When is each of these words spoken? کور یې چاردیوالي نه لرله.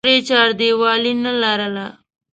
کور 0.03 0.11
یې 0.13 0.19
چاردیوالي 0.29 1.13
نه 1.23 1.31
لرله. 1.41 1.87